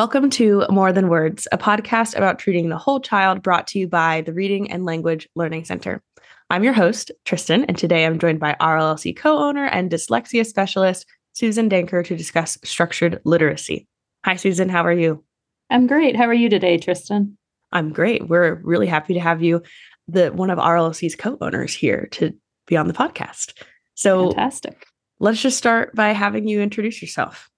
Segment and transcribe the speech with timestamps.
[0.00, 3.86] Welcome to More Than Words, a podcast about treating the whole child brought to you
[3.86, 6.02] by the Reading and Language Learning Center.
[6.48, 11.04] I'm your host, Tristan, and today I'm joined by RLLC co owner and dyslexia specialist,
[11.34, 13.86] Susan Danker, to discuss structured literacy.
[14.24, 14.70] Hi, Susan.
[14.70, 15.22] How are you?
[15.68, 16.16] I'm great.
[16.16, 17.36] How are you today, Tristan?
[17.70, 18.26] I'm great.
[18.26, 19.62] We're really happy to have you,
[20.08, 22.32] the one of RLLC's co owners, here to
[22.66, 23.52] be on the podcast.
[23.96, 24.86] So, fantastic.
[25.18, 27.50] Let's just start by having you introduce yourself.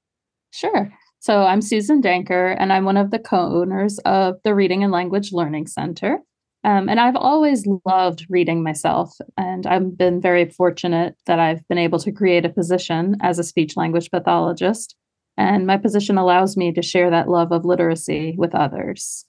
[0.51, 0.93] Sure.
[1.22, 4.90] So I'm Susan Danker, and I'm one of the co owners of the Reading and
[4.92, 6.18] Language Learning Center.
[6.64, 11.78] Um, and I've always loved reading myself, and I've been very fortunate that I've been
[11.78, 14.96] able to create a position as a speech language pathologist.
[15.36, 19.24] And my position allows me to share that love of literacy with others.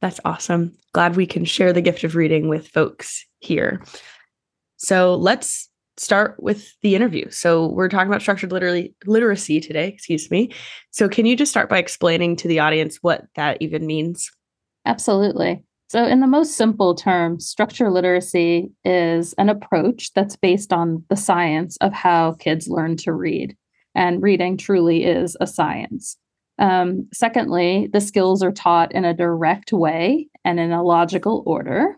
[0.00, 0.76] That's awesome.
[0.92, 3.82] Glad we can share the gift of reading with folks here.
[4.76, 7.30] So let's start with the interview.
[7.30, 10.50] So we're talking about structured literally literacy today, excuse me.
[10.90, 14.30] So can you just start by explaining to the audience what that even means?
[14.86, 15.64] Absolutely.
[15.88, 21.16] So in the most simple terms, structured literacy is an approach that's based on the
[21.16, 23.56] science of how kids learn to read.
[23.94, 26.16] And reading truly is a science.
[26.58, 31.96] Um, secondly, the skills are taught in a direct way and in a logical order.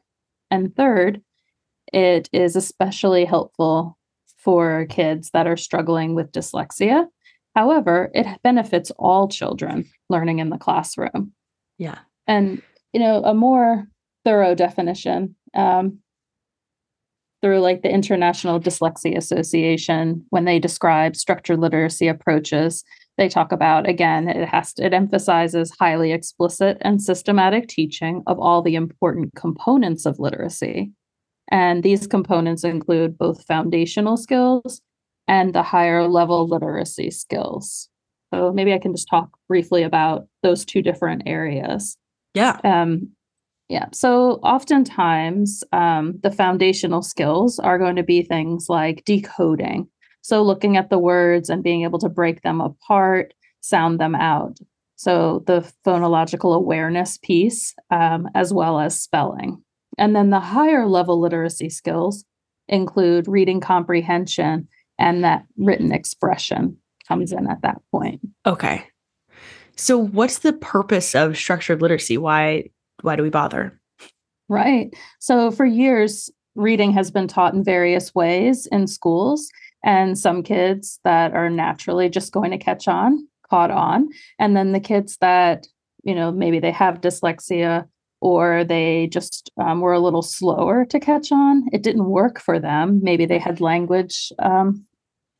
[0.51, 1.23] And third,
[1.93, 3.97] it is especially helpful
[4.39, 7.07] for kids that are struggling with dyslexia.
[7.55, 11.33] However, it benefits all children learning in the classroom.
[11.79, 11.99] Yeah.
[12.27, 12.63] And,
[12.93, 13.87] you know, a more
[14.25, 15.99] thorough definition um,
[17.43, 22.85] through like the International Dyslexia Association, when they describe structured literacy approaches,
[23.19, 28.39] they talk about again it has to, it emphasizes highly explicit and systematic teaching of
[28.39, 30.93] all the important components of literacy
[31.51, 34.81] and these components include both foundational skills
[35.29, 37.89] and the higher level literacy skills.
[38.33, 41.97] So maybe I can just talk briefly about those two different areas.
[42.35, 42.59] Yeah.
[42.65, 43.11] Um,
[43.69, 43.87] yeah.
[43.93, 49.89] So oftentimes, um, the foundational skills are going to be things like decoding.
[50.23, 54.59] So looking at the words and being able to break them apart, sound them out.
[54.97, 59.63] So the phonological awareness piece, um, as well as spelling.
[59.99, 62.25] And then the higher level literacy skills
[62.69, 64.69] include reading comprehension
[64.99, 66.77] and that written expression
[67.07, 68.21] comes in at that point.
[68.45, 68.87] Okay.
[69.77, 72.19] So what's the purpose of structured literacy?
[72.19, 72.71] Why
[73.03, 73.79] why do we bother?
[74.49, 74.95] Right.
[75.19, 79.51] So for years reading has been taught in various ways in schools
[79.85, 84.09] and some kids that are naturally just going to catch on caught on
[84.41, 85.69] and then the kids that
[86.03, 87.87] you know maybe they have dyslexia
[88.21, 91.65] or they just um, were a little slower to catch on.
[91.73, 93.01] It didn't work for them.
[93.03, 94.85] Maybe they had language um,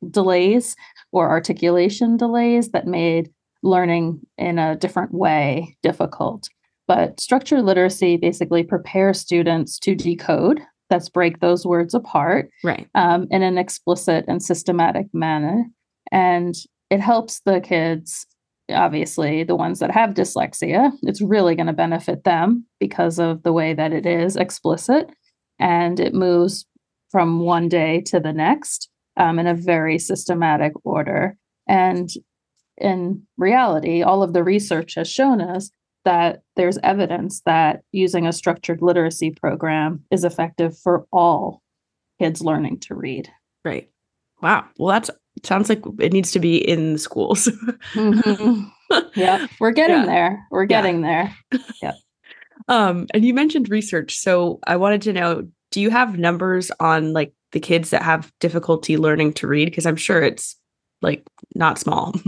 [0.09, 0.75] delays
[1.11, 3.31] or articulation delays that made
[3.63, 6.47] learning in a different way difficult.
[6.87, 12.87] But structured literacy basically prepares students to decode, that's break those words apart right.
[12.95, 15.65] um, in an explicit and systematic manner.
[16.11, 16.55] And
[16.89, 18.25] it helps the kids
[18.69, 23.53] obviously the ones that have dyslexia it's really going to benefit them because of the
[23.53, 25.09] way that it is explicit
[25.59, 26.65] and it moves
[27.09, 31.37] from one day to the next um, in a very systematic order.
[31.67, 32.09] And
[32.77, 35.71] in reality all of the research has shown us
[36.05, 41.61] that there's evidence that using a structured literacy program is effective for all
[42.19, 43.29] kids learning to read.
[43.65, 43.89] Right.
[44.41, 44.65] Wow.
[44.77, 45.09] Well that's
[45.43, 47.49] sounds like it needs to be in schools.
[47.93, 48.63] mm-hmm.
[49.15, 50.05] Yeah, we're getting yeah.
[50.05, 50.47] there.
[50.51, 51.31] We're getting yeah.
[51.51, 51.61] there.
[51.81, 51.93] Yeah.
[52.69, 57.13] Um, and you mentioned research, so I wanted to know: Do you have numbers on
[57.13, 59.65] like the kids that have difficulty learning to read?
[59.65, 60.55] Because I'm sure it's
[61.01, 61.23] like
[61.55, 62.13] not small.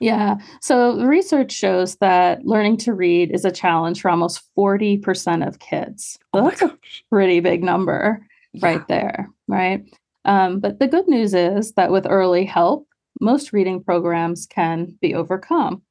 [0.00, 0.38] Yeah.
[0.60, 6.18] So research shows that learning to read is a challenge for almost 40% of kids.
[6.34, 6.76] So oh that's a
[7.08, 8.66] pretty big number yeah.
[8.66, 9.30] right there.
[9.46, 9.84] Right.
[10.24, 12.86] Um, but the good news is that with early help,
[13.20, 15.82] most reading programs can be overcome.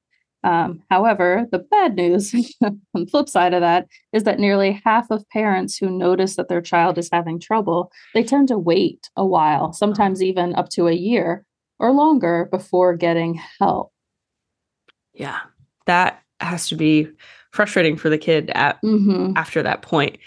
[0.44, 2.34] Um, however, the bad news
[2.64, 6.50] on the flip side of that is that nearly half of parents who notice that
[6.50, 10.88] their child is having trouble, they tend to wait a while, sometimes even up to
[10.88, 11.46] a year
[11.80, 13.92] or longer before getting help.
[15.14, 15.40] Yeah,
[15.86, 17.08] that has to be
[17.52, 19.34] frustrating for the kid at mm-hmm.
[19.36, 20.18] after that point.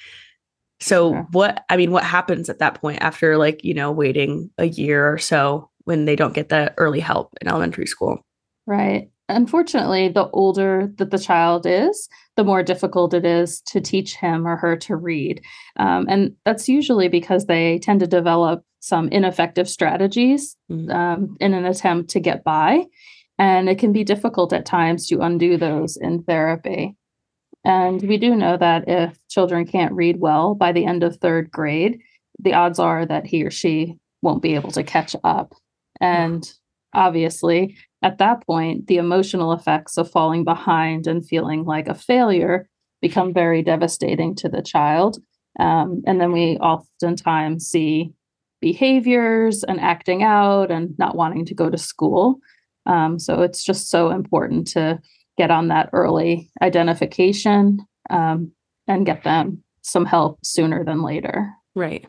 [0.81, 4.67] So what I mean, what happens at that point after like, you know, waiting a
[4.67, 8.25] year or so when they don't get the early help in elementary school?
[8.67, 9.11] Right.
[9.29, 14.47] Unfortunately, the older that the child is, the more difficult it is to teach him
[14.47, 15.41] or her to read.
[15.79, 20.91] Um, and that's usually because they tend to develop some ineffective strategies mm-hmm.
[20.91, 22.85] um, in an attempt to get by.
[23.39, 26.95] And it can be difficult at times to undo those in therapy.
[27.65, 31.51] And we do know that if children can't read well by the end of third
[31.51, 32.01] grade,
[32.39, 35.55] the odds are that he or she won't be able to catch up.
[36.01, 36.51] And
[36.93, 42.69] obviously, at that point, the emotional effects of falling behind and feeling like a failure
[43.01, 45.19] become very devastating to the child.
[45.59, 48.13] Um, and then we oftentimes see
[48.61, 52.39] behaviors and acting out and not wanting to go to school.
[52.87, 54.99] Um, so it's just so important to
[55.37, 58.53] get on that early identification um,
[58.87, 61.53] and get them some help sooner than later.
[61.75, 62.07] Right.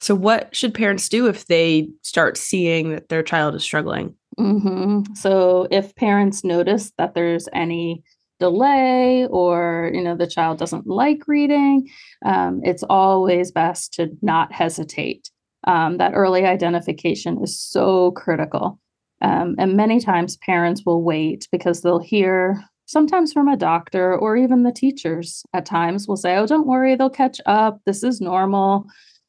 [0.00, 4.14] So, what should parents do if they start seeing that their child is struggling?
[4.38, 5.14] Mm-hmm.
[5.14, 8.02] So, if parents notice that there's any
[8.40, 11.88] delay or you know the child doesn't like reading
[12.24, 15.30] um, it's always best to not hesitate
[15.68, 18.80] um, that early identification is so critical
[19.24, 24.36] um, and many times parents will wait because they'll hear sometimes from a doctor or
[24.36, 27.80] even the teachers at times will say oh don't worry they'll catch up.
[27.86, 28.84] This is normal.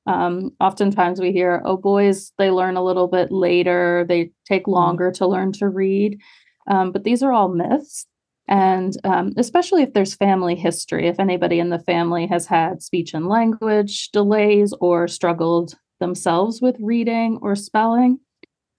[0.06, 4.06] Um, oftentimes we hear oh boys they learn a little bit later.
[4.08, 4.72] They take mm-hmm.
[4.72, 6.20] longer to learn to read.
[6.68, 8.06] Um, but these are all myths.
[8.50, 13.14] And um, especially if there's family history if anybody in the family has had speech
[13.14, 18.20] and language delays or struggled themselves with reading or spelling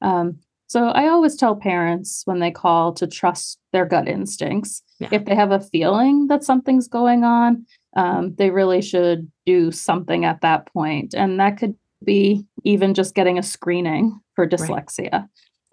[0.03, 4.83] um, so I always tell parents when they call to trust their gut instincts.
[4.99, 5.09] Yeah.
[5.13, 7.67] If they have a feeling that something's going on,
[7.97, 11.15] um, they really should do something at that point.
[11.15, 11.75] And that could
[12.05, 15.13] be even just getting a screening for dyslexia.
[15.13, 15.25] Right.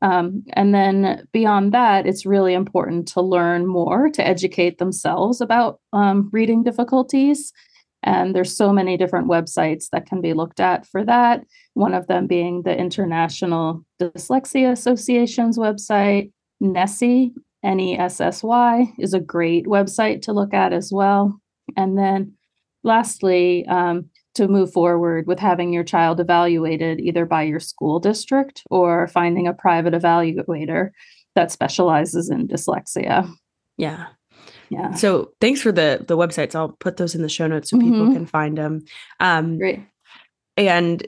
[0.04, 5.80] Um, and then beyond that, it's really important to learn more to educate themselves about
[5.94, 7.54] um, reading difficulties
[8.04, 11.44] and there's so many different websites that can be looked at for that.
[11.74, 16.32] One of them being the International Dyslexia Association's website.
[16.60, 17.34] NESSY,
[17.64, 21.40] N E S S Y, is a great website to look at as well.
[21.76, 22.34] And then
[22.84, 28.64] lastly, um, to move forward with having your child evaluated either by your school district
[28.72, 30.90] or finding a private evaluator
[31.36, 33.32] that specializes in dyslexia.
[33.78, 34.08] Yeah.
[34.74, 34.94] Yeah.
[34.94, 36.56] So thanks for the the websites.
[36.56, 37.92] I'll put those in the show notes so mm-hmm.
[37.92, 38.84] people can find them.
[39.20, 39.82] Um, Great.
[40.58, 41.06] And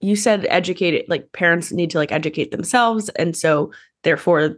[0.00, 3.72] you said educate like parents need to like educate themselves, and so
[4.04, 4.56] therefore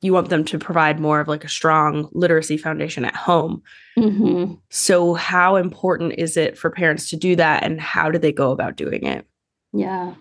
[0.00, 3.62] you want them to provide more of like a strong literacy foundation at home.
[3.98, 4.54] Mm-hmm.
[4.70, 8.50] So how important is it for parents to do that, and how do they go
[8.50, 9.26] about doing it?
[9.72, 10.14] Yeah.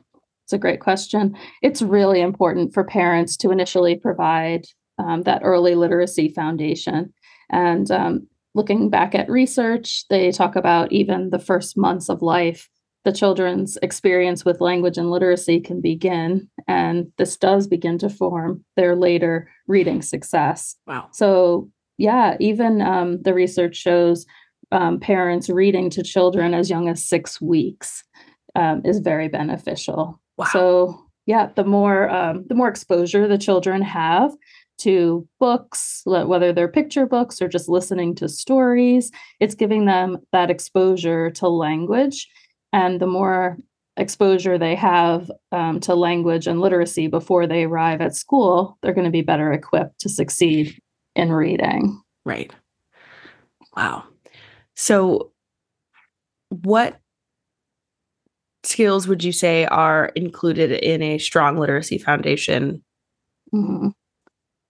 [0.45, 1.37] It's a great question.
[1.61, 4.65] It's really important for parents to initially provide
[4.99, 7.13] um, that early literacy foundation.
[7.49, 12.69] And um, looking back at research, they talk about even the first months of life,
[13.03, 16.49] the children's experience with language and literacy can begin.
[16.67, 20.75] And this does begin to form their later reading success.
[20.87, 21.09] Wow.
[21.11, 24.25] So, yeah, even um, the research shows
[24.71, 28.03] um, parents reading to children as young as six weeks
[28.55, 30.19] um, is very beneficial.
[30.37, 30.45] Wow.
[30.51, 34.31] So, yeah, the more um, the more exposure the children have
[34.79, 39.11] to books, whether they're picture books or just listening to stories.
[39.39, 42.27] It's giving them that exposure to language.
[42.71, 43.57] And the more
[43.97, 49.05] exposure they have um, to language and literacy before they arrive at school, they're going
[49.05, 50.77] to be better equipped to succeed
[51.15, 52.01] in reading.
[52.25, 52.51] Right.
[53.75, 54.05] Wow.
[54.75, 55.31] So,
[56.49, 56.99] what
[58.63, 62.83] skills would you say are included in a strong literacy foundation?
[63.53, 63.89] Mm-hmm.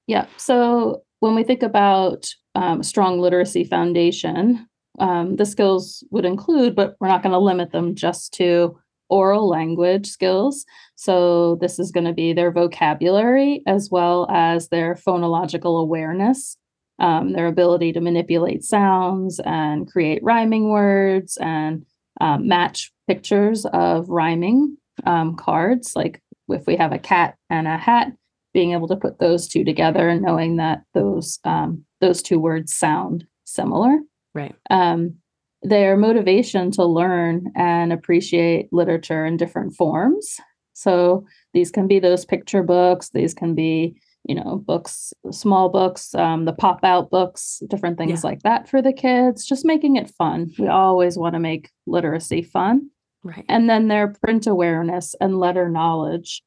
[0.07, 0.25] Yeah.
[0.37, 4.67] So when we think about um, strong literacy foundation,
[4.99, 8.77] um, the skills would include, but we're not going to limit them just to
[9.09, 10.65] oral language skills.
[10.95, 16.57] So this is going to be their vocabulary as well as their phonological awareness,
[16.99, 21.85] um, their ability to manipulate sounds and create rhyming words and
[22.21, 25.95] um, match pictures of rhyming um, cards.
[25.95, 28.13] Like if we have a cat and a hat,
[28.53, 32.73] being able to put those two together and knowing that those um, those two words
[32.73, 33.99] sound similar.
[34.33, 34.55] Right.
[34.69, 35.15] Um,
[35.61, 40.39] their motivation to learn and appreciate literature in different forms.
[40.73, 43.09] So these can be those picture books.
[43.09, 43.95] These can be
[44.25, 48.29] you know books, small books, um, the pop out books, different things yeah.
[48.29, 49.45] like that for the kids.
[49.45, 50.51] Just making it fun.
[50.59, 52.89] We always want to make literacy fun.
[53.23, 53.45] Right.
[53.47, 56.43] And then their print awareness and letter knowledge.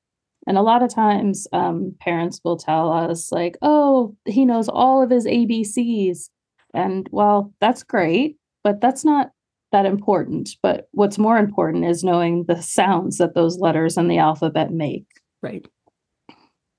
[0.47, 5.03] And a lot of times, um, parents will tell us, like, oh, he knows all
[5.03, 6.31] of his ABCs.
[6.73, 9.31] And well, that's great, but that's not
[9.73, 10.51] that important.
[10.63, 15.07] But what's more important is knowing the sounds that those letters in the alphabet make.
[15.43, 15.67] Right.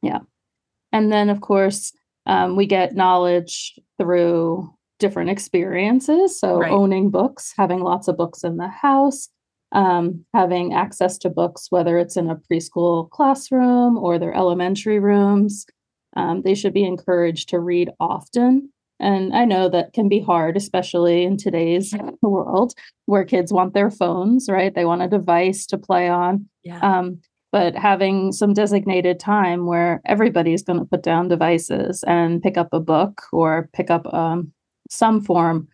[0.01, 0.19] Yeah.
[0.91, 1.91] And then, of course,
[2.25, 6.39] um, we get knowledge through different experiences.
[6.39, 6.71] So, right.
[6.71, 9.29] owning books, having lots of books in the house,
[9.71, 15.65] um, having access to books, whether it's in a preschool classroom or their elementary rooms.
[16.15, 18.71] Um, they should be encouraged to read often.
[18.99, 22.73] And I know that can be hard, especially in today's world
[23.05, 24.73] where kids want their phones, right?
[24.73, 26.47] They want a device to play on.
[26.63, 26.79] Yeah.
[26.79, 27.21] Um,
[27.51, 32.69] but having some designated time where everybody's going to put down devices and pick up
[32.73, 34.51] a book or pick up um,
[34.89, 35.67] some form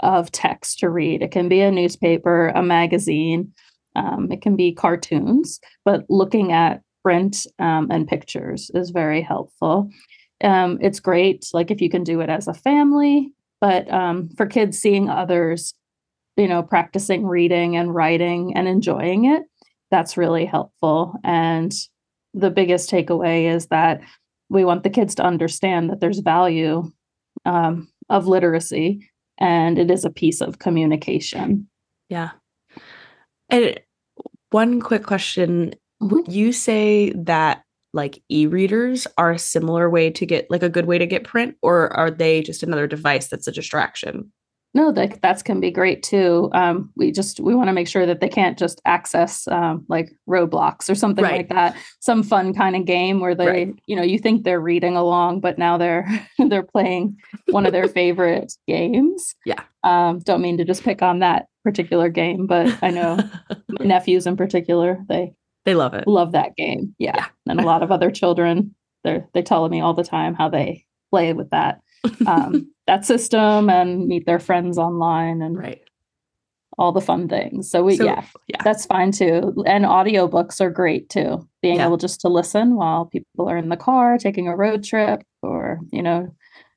[0.00, 1.22] of text to read.
[1.22, 3.52] It can be a newspaper, a magazine,
[3.96, 9.90] um, it can be cartoons, but looking at print um, and pictures is very helpful.
[10.42, 14.46] Um, it's great, like if you can do it as a family, but um, for
[14.46, 15.74] kids seeing others,
[16.36, 19.42] you know, practicing reading and writing and enjoying it,
[19.90, 21.14] that's really helpful.
[21.24, 21.72] And
[22.32, 24.00] the biggest takeaway is that
[24.48, 26.90] we want the kids to understand that there's value
[27.44, 29.09] um, of literacy
[29.40, 31.68] and it is a piece of communication.
[32.08, 32.30] Yeah.
[33.48, 33.80] And
[34.50, 36.32] one quick question Would mm-hmm.
[36.32, 40.98] you say that like e-readers are a similar way to get like a good way
[40.98, 44.30] to get print or are they just another device that's a distraction
[44.74, 48.06] no that that's can be great too um, we just we want to make sure
[48.06, 51.38] that they can't just access um, like roblox or something right.
[51.38, 53.74] like that some fun kind of game where they right.
[53.86, 56.06] you know you think they're reading along but now they're
[56.48, 57.16] they're playing
[57.50, 62.08] one of their favorite games yeah um, don't mean to just pick on that particular
[62.08, 63.18] game but i know
[63.68, 65.32] my nephews in particular they
[65.64, 66.06] they love it.
[66.06, 66.94] Love that game.
[66.98, 67.12] Yeah.
[67.16, 67.26] yeah.
[67.48, 68.74] And a lot of other children,
[69.04, 71.80] they they tell me all the time how they play with that
[72.26, 75.80] um, that system and meet their friends online and right.
[76.76, 77.70] all the fun things.
[77.70, 79.62] So we so, yeah, yeah, that's fine too.
[79.64, 81.48] And audiobooks are great too.
[81.62, 81.86] Being yeah.
[81.86, 85.78] able just to listen while people are in the car, taking a road trip or,
[85.92, 86.34] you know,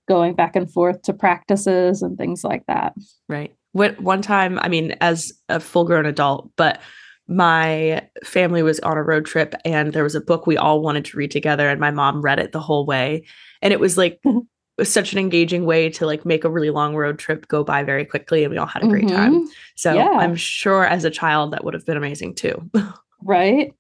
[0.08, 2.94] going back and forth to practices and things like that.
[3.28, 3.56] Right.
[3.72, 6.80] What one time, I mean, as a full grown adult, but
[7.28, 11.06] my family was on a road trip and there was a book we all wanted
[11.06, 13.24] to read together and my mom read it the whole way
[13.64, 14.22] and it was like
[14.78, 17.84] was such an engaging way to like make a really long road trip go by
[17.84, 19.16] very quickly and we all had a great mm-hmm.
[19.16, 20.10] time so yeah.
[20.10, 22.70] i'm sure as a child that would have been amazing too
[23.24, 23.74] right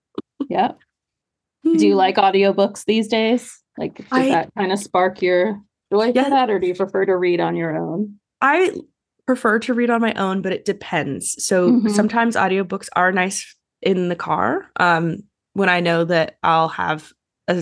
[0.49, 0.71] yeah
[1.63, 5.59] do you like audiobooks these days like does I, that kind of spark your
[5.91, 8.71] joy yeah, for that or do you prefer to read on your own i
[9.25, 11.43] prefer to read on my own, but it depends.
[11.43, 11.89] So mm-hmm.
[11.89, 15.23] sometimes audiobooks are nice in the car um,
[15.53, 17.11] when I know that I'll have
[17.47, 17.61] a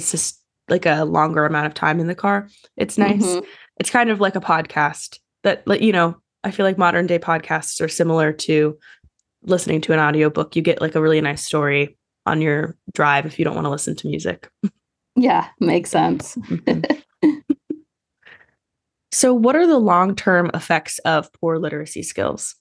[0.71, 2.49] like a longer amount of time in the car.
[2.77, 3.23] It's nice.
[3.23, 3.45] Mm-hmm.
[3.79, 7.19] It's kind of like a podcast that like you know, I feel like modern day
[7.19, 8.77] podcasts are similar to
[9.43, 10.55] listening to an audiobook.
[10.55, 13.71] You get like a really nice story on your drive if you don't want to
[13.71, 14.49] listen to music.
[15.15, 16.35] Yeah, makes sense.
[16.35, 16.81] Mm-hmm.
[19.11, 22.55] So, what are the long term effects of poor literacy skills?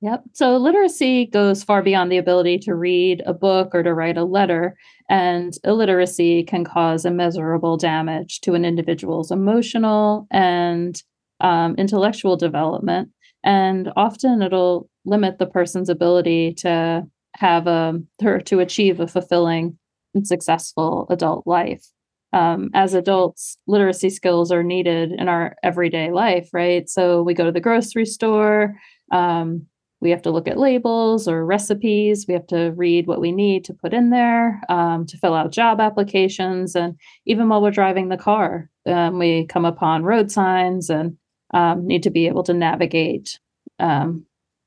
[0.00, 0.22] Yep.
[0.32, 4.24] So, literacy goes far beyond the ability to read a book or to write a
[4.24, 4.76] letter.
[5.10, 11.02] And illiteracy can cause immeasurable damage to an individual's emotional and
[11.40, 13.10] um, intellectual development.
[13.44, 17.04] And often it'll limit the person's ability to
[17.36, 19.78] have a, or to achieve a fulfilling
[20.14, 21.84] and successful adult life
[22.32, 26.88] um, as adults, literacy skills are needed in our everyday life, right?
[26.88, 28.76] So we go to the grocery store,
[29.12, 29.66] um,
[30.00, 33.64] we have to look at labels or recipes, we have to read what we need
[33.64, 38.08] to put in there, um, to fill out job applications, and even while we're driving
[38.08, 41.16] the car, um, we come upon road signs and
[41.54, 43.38] um, need to be able to navigate
[43.78, 44.24] um,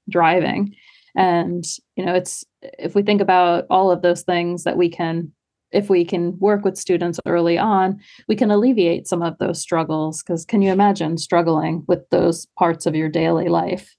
[0.10, 0.76] driving.
[1.16, 5.32] And you know, it's if we think about all of those things that we can
[5.72, 10.22] if we can work with students early on, we can alleviate some of those struggles.
[10.22, 13.96] Because can you imagine struggling with those parts of your daily life?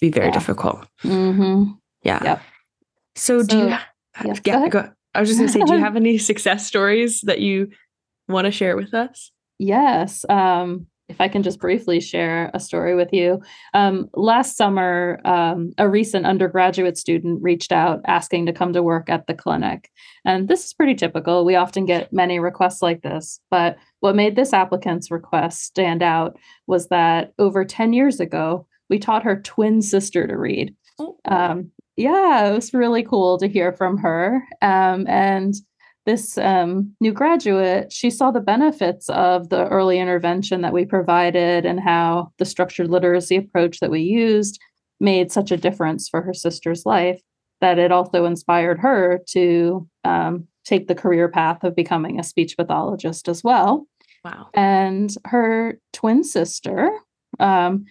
[0.00, 0.32] Be very yeah.
[0.32, 0.86] difficult.
[1.02, 1.72] Mm-hmm.
[2.02, 2.22] Yeah.
[2.22, 2.42] Yep.
[3.16, 3.82] So, so, do you, yeah,
[4.44, 7.40] yeah go, I was just going to say, do you have any success stories that
[7.40, 7.70] you
[8.28, 9.30] want to share with us?
[9.58, 10.24] Yes.
[10.28, 13.42] Um, if I can just briefly share a story with you.
[13.74, 19.10] Um, last summer, um, a recent undergraduate student reached out asking to come to work
[19.10, 19.90] at the clinic.
[20.24, 21.44] And this is pretty typical.
[21.44, 23.38] We often get many requests like this.
[23.50, 28.98] But what made this applicant's request stand out was that over 10 years ago, we
[28.98, 30.74] taught her twin sister to read.
[30.98, 31.16] Oh.
[31.26, 34.42] Um, yeah, it was really cool to hear from her.
[34.62, 35.54] Um, and
[36.06, 41.64] this um, new graduate, she saw the benefits of the early intervention that we provided
[41.64, 44.60] and how the structured literacy approach that we used
[45.00, 47.20] made such a difference for her sister's life
[47.60, 52.56] that it also inspired her to um, take the career path of becoming a speech
[52.56, 53.86] pathologist as well.
[54.24, 54.48] Wow.
[54.54, 56.90] And her twin sister,
[57.40, 57.84] um,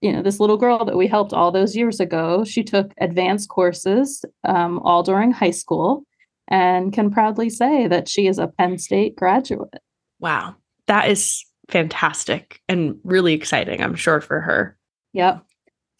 [0.00, 3.48] you know, this little girl that we helped all those years ago, she took advanced
[3.48, 6.04] courses um, all during high school
[6.48, 9.74] and can proudly say that she is a Penn State graduate.
[10.20, 10.56] Wow.
[10.86, 14.76] That is fantastic and really exciting, I'm sure, for her.
[15.12, 15.44] Yep.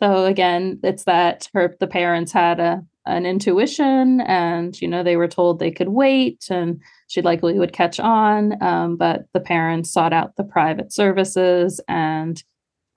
[0.01, 5.17] So again, it's that her the parents had a an intuition and you know they
[5.17, 9.91] were told they could wait and she likely would catch on um, but the parents
[9.91, 12.45] sought out the private services and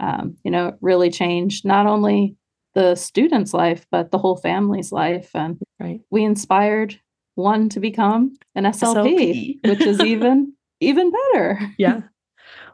[0.02, 2.36] um, you know really changed not only
[2.74, 6.02] the student's life but the whole family's life and right.
[6.10, 7.00] we inspired
[7.36, 9.70] one to become an slp, SLP.
[9.70, 12.02] which is even even better yeah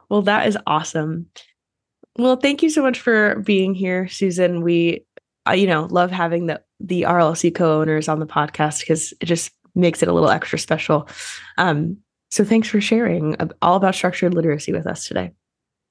[0.08, 1.26] well that is awesome
[2.16, 5.04] well thank you so much for being here susan we
[5.48, 9.50] uh, you know love having the the RLLC co-owners on the podcast because it just
[9.74, 11.08] makes it a little extra special.
[11.56, 11.98] Um,
[12.30, 15.32] so thanks for sharing all about structured literacy with us today.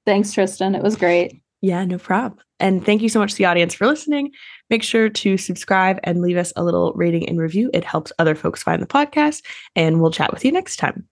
[0.08, 0.74] Thanks, Tristan.
[0.74, 1.38] It was great.
[1.60, 2.40] Yeah, no problem.
[2.58, 4.32] And thank you so much to the audience for listening.
[4.70, 7.68] Make sure to subscribe and leave us a little rating and review.
[7.74, 9.44] It helps other folks find the podcast,
[9.76, 11.06] and we'll chat with you next time.